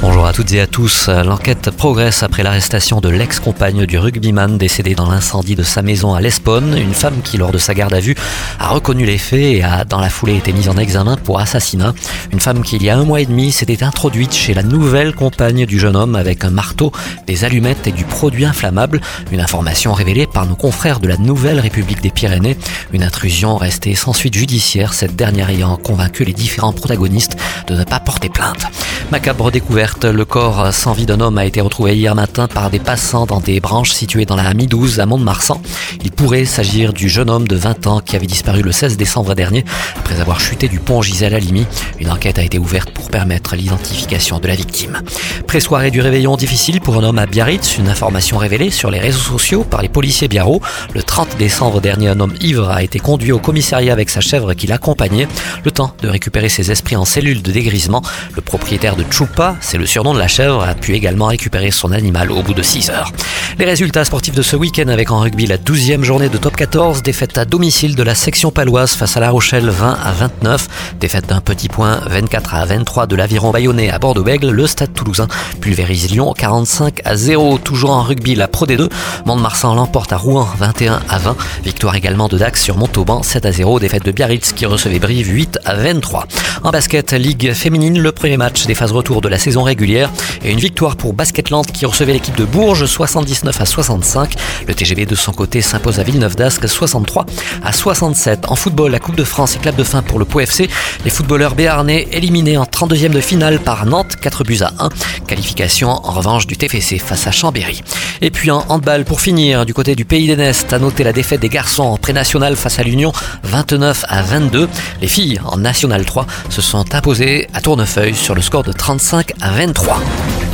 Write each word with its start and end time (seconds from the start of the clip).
Bonjour 0.00 0.26
à 0.26 0.32
toutes 0.32 0.52
et 0.52 0.60
à 0.60 0.68
tous. 0.68 1.08
L'enquête 1.08 1.70
progresse 1.70 2.22
après 2.22 2.44
l'arrestation 2.44 3.00
de 3.00 3.08
l'ex-compagne 3.08 3.84
du 3.84 3.98
rugbyman 3.98 4.56
décédé 4.56 4.94
dans 4.94 5.10
l'incendie 5.10 5.56
de 5.56 5.64
sa 5.64 5.82
maison 5.82 6.14
à 6.14 6.20
L'Espone. 6.20 6.78
Une 6.78 6.94
femme 6.94 7.20
qui, 7.20 7.36
lors 7.36 7.50
de 7.50 7.58
sa 7.58 7.74
garde 7.74 7.92
à 7.92 7.98
vue, 7.98 8.14
a 8.60 8.68
reconnu 8.68 9.04
les 9.04 9.18
faits 9.18 9.40
et 9.40 9.64
a, 9.64 9.84
dans 9.84 9.98
la 9.98 10.08
foulée, 10.08 10.36
été 10.36 10.52
mise 10.52 10.68
en 10.68 10.76
examen 10.76 11.16
pour 11.16 11.40
assassinat. 11.40 11.94
Une 12.32 12.38
femme 12.38 12.62
qui, 12.62 12.76
il 12.76 12.84
y 12.84 12.90
a 12.90 12.96
un 12.96 13.04
mois 13.04 13.20
et 13.20 13.26
demi, 13.26 13.50
s'était 13.50 13.82
introduite 13.82 14.32
chez 14.32 14.54
la 14.54 14.62
nouvelle 14.62 15.16
compagne 15.16 15.66
du 15.66 15.80
jeune 15.80 15.96
homme 15.96 16.14
avec 16.14 16.44
un 16.44 16.50
marteau, 16.50 16.92
des 17.26 17.44
allumettes 17.44 17.88
et 17.88 17.92
du 17.92 18.04
produit 18.04 18.44
inflammable. 18.44 19.00
Une 19.32 19.40
information 19.40 19.94
révélée 19.94 20.28
par 20.28 20.46
nos 20.46 20.56
confrères 20.56 21.00
de 21.00 21.08
la 21.08 21.16
Nouvelle 21.16 21.58
République 21.58 22.02
des 22.02 22.10
Pyrénées. 22.10 22.56
Une 22.92 23.02
intrusion 23.02 23.56
restée 23.56 23.96
sans 23.96 24.12
suite 24.12 24.34
judiciaire, 24.34 24.94
cette 24.94 25.16
dernière 25.16 25.50
ayant 25.50 25.76
convaincu 25.76 26.22
les 26.22 26.34
différents 26.34 26.72
protagonistes 26.72 27.36
de 27.66 27.74
ne 27.74 27.82
pas 27.82 27.98
porter 27.98 28.28
plainte. 28.28 28.64
Macabre 29.10 29.50
découverte, 29.50 30.04
le 30.04 30.26
corps 30.26 30.74
sans 30.74 30.92
vie 30.92 31.06
d'un 31.06 31.20
homme 31.20 31.38
a 31.38 31.46
été 31.46 31.62
retrouvé 31.62 31.96
hier 31.96 32.14
matin 32.14 32.46
par 32.46 32.68
des 32.68 32.78
passants 32.78 33.24
dans 33.24 33.40
des 33.40 33.58
branches 33.58 33.92
situées 33.92 34.26
dans 34.26 34.36
la 34.36 34.52
Mi-12 34.52 35.00
à 35.00 35.06
Mont-de-Marsan. 35.06 35.62
Il 36.04 36.10
pourrait 36.12 36.44
s'agir 36.44 36.92
du 36.92 37.08
jeune 37.08 37.30
homme 37.30 37.48
de 37.48 37.56
20 37.56 37.86
ans 37.86 38.00
qui 38.00 38.16
avait 38.16 38.26
disparu 38.26 38.60
le 38.60 38.70
16 38.70 38.98
décembre 38.98 39.34
dernier 39.34 39.64
après 39.96 40.20
avoir 40.20 40.40
chuté 40.40 40.68
du 40.68 40.78
pont 40.78 41.00
Gisèle 41.00 41.34
Halimi. 41.34 41.66
Une 42.00 42.10
enquête 42.10 42.38
a 42.38 42.42
été 42.42 42.58
ouverte 42.58 42.90
pour 42.90 43.08
permettre 43.08 43.56
l'identification 43.56 44.40
de 44.40 44.46
la 44.46 44.54
victime. 44.54 45.00
Pré-soirée 45.46 45.90
du 45.90 46.02
réveillon 46.02 46.36
difficile 46.36 46.82
pour 46.82 46.98
un 46.98 47.04
homme 47.04 47.18
à 47.18 47.24
Biarritz, 47.24 47.78
une 47.78 47.88
information 47.88 48.36
révélée 48.36 48.70
sur 48.70 48.90
les 48.90 48.98
réseaux 48.98 49.18
sociaux 49.18 49.64
par 49.64 49.80
les 49.80 49.88
policiers 49.88 50.28
biarro. 50.28 50.60
Le 50.94 51.02
30 51.02 51.38
décembre 51.38 51.80
dernier, 51.80 52.08
un 52.08 52.20
homme 52.20 52.34
ivre 52.42 52.68
a 52.68 52.82
été 52.82 52.98
conduit 52.98 53.32
au 53.32 53.38
commissariat 53.38 53.94
avec 53.94 54.10
sa 54.10 54.20
chèvre 54.20 54.52
qui 54.52 54.66
l'accompagnait. 54.66 55.28
Le 55.64 55.70
temps 55.70 55.94
de 56.02 56.08
récupérer 56.08 56.50
ses 56.50 56.70
esprits 56.70 56.96
en 56.96 57.06
cellule 57.06 57.40
de 57.40 57.52
dégrisement. 57.52 58.02
Le 58.36 58.42
propriétaire 58.42 58.96
de 58.98 59.04
Chupa, 59.10 59.56
c'est 59.60 59.78
le 59.78 59.86
surnom 59.86 60.12
de 60.12 60.18
la 60.18 60.26
chèvre, 60.26 60.62
a 60.62 60.74
pu 60.74 60.94
également 60.94 61.26
récupérer 61.26 61.70
son 61.70 61.92
animal 61.92 62.32
au 62.32 62.42
bout 62.42 62.52
de 62.52 62.62
6 62.62 62.90
heures. 62.90 63.12
Les 63.58 63.64
résultats 63.64 64.04
sportifs 64.04 64.34
de 64.34 64.42
ce 64.42 64.56
week-end 64.56 64.88
avec 64.88 65.10
en 65.10 65.20
rugby 65.20 65.46
la 65.46 65.56
12e 65.56 66.02
journée 66.02 66.28
de 66.28 66.36
top 66.36 66.56
14, 66.56 67.02
défaite 67.02 67.38
à 67.38 67.44
domicile 67.44 67.94
de 67.94 68.02
la 68.02 68.14
section 68.14 68.50
paloise 68.50 68.92
face 68.92 69.16
à 69.16 69.20
La 69.20 69.30
Rochelle 69.30 69.68
20 69.68 69.98
à 70.04 70.12
29, 70.12 70.94
défaite 71.00 71.28
d'un 71.28 71.40
petit 71.40 71.68
point 71.68 72.00
24 72.06 72.54
à 72.54 72.64
23 72.64 73.06
de 73.06 73.16
l'aviron 73.16 73.50
bayonnais 73.50 73.90
à 73.90 73.98
Bordeaux-Bègle, 73.98 74.50
le 74.50 74.66
stade 74.66 74.92
toulousain 74.92 75.28
pulvérise 75.60 76.10
Lyon 76.10 76.34
45 76.36 77.00
à 77.04 77.16
0, 77.16 77.58
toujours 77.58 77.90
en 77.90 78.02
rugby 78.02 78.34
la 78.34 78.48
Pro 78.48 78.66
D2, 78.66 78.88
Mont-de-Marsan 79.26 79.74
l'emporte 79.74 80.12
à 80.12 80.16
Rouen 80.16 80.48
21 80.58 81.00
à 81.08 81.18
20, 81.18 81.36
victoire 81.64 81.94
également 81.94 82.28
de 82.28 82.36
Dax 82.36 82.62
sur 82.62 82.76
Montauban 82.76 83.22
7 83.22 83.46
à 83.46 83.52
0, 83.52 83.78
défaite 83.78 84.04
de 84.04 84.10
Biarritz 84.10 84.52
qui 84.52 84.66
recevait 84.66 84.98
Brive 84.98 85.28
8 85.28 85.60
à 85.64 85.74
23. 85.74 86.26
En 86.64 86.70
basket, 86.70 87.12
Ligue 87.12 87.52
féminine, 87.52 88.00
le 88.00 88.12
premier 88.12 88.36
match 88.36 88.66
des 88.66 88.74
retour 88.92 89.20
de 89.20 89.28
la 89.28 89.38
saison 89.38 89.62
régulière 89.62 90.10
et 90.42 90.52
une 90.52 90.58
victoire 90.58 90.96
pour 90.96 91.12
Basketland 91.12 91.66
qui 91.66 91.86
recevait 91.86 92.12
l'équipe 92.12 92.36
de 92.36 92.44
Bourges 92.44 92.86
79 92.86 93.60
à 93.60 93.66
65. 93.66 94.34
Le 94.66 94.74
TGV 94.74 95.06
de 95.06 95.14
son 95.14 95.32
côté 95.32 95.60
s'impose 95.60 95.98
à 96.00 96.02
Villeneuve 96.02 96.36
d'Ascq 96.36 96.66
63 96.68 97.26
à 97.62 97.72
67. 97.72 98.46
En 98.48 98.56
football, 98.56 98.92
la 98.92 98.98
Coupe 98.98 99.16
de 99.16 99.24
France 99.24 99.56
éclate 99.56 99.76
de 99.76 99.84
fin 99.84 100.02
pour 100.02 100.18
le 100.18 100.24
Pau 100.24 100.40
FC. 100.40 100.68
Les 101.04 101.10
footballeurs 101.10 101.54
béarnais 101.54 102.08
éliminés 102.12 102.56
en 102.56 102.64
32e 102.64 103.10
de 103.10 103.20
finale 103.20 103.58
par 103.58 103.86
Nantes, 103.86 104.16
4 104.20 104.44
buts 104.44 104.58
à 104.62 104.72
1. 104.78 104.88
Qualification 105.26 105.90
en 105.90 106.12
revanche 106.12 106.46
du 106.46 106.56
TFC 106.56 106.98
face 106.98 107.26
à 107.26 107.30
Chambéry. 107.30 107.82
Et 108.20 108.30
puis 108.30 108.50
en 108.50 108.64
handball 108.68 109.04
pour 109.04 109.20
finir, 109.20 109.66
du 109.66 109.74
côté 109.74 109.94
du 109.94 110.04
Pays 110.04 110.26
des 110.26 110.36
Nestes, 110.36 110.72
à 110.72 110.78
noter 110.78 111.04
la 111.04 111.12
défaite 111.12 111.40
des 111.40 111.48
garçons 111.48 111.84
en 111.84 111.96
pré-national 111.96 112.56
face 112.56 112.78
à 112.78 112.82
l'Union 112.82 113.12
29 113.44 114.04
à 114.08 114.22
22. 114.22 114.68
Les 115.00 115.08
filles 115.08 115.40
en 115.44 115.58
National 115.58 116.04
3 116.04 116.26
se 116.48 116.62
sont 116.62 116.94
imposées 116.94 117.48
à 117.54 117.60
Tournefeuille 117.60 118.14
sur 118.14 118.34
le 118.34 118.42
score 118.42 118.62
de 118.62 118.72
35 118.78 119.32
à 119.40 119.50
23. 119.50 120.47